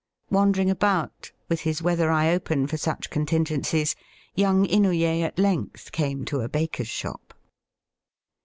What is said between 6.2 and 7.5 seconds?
to a baker's 3hop.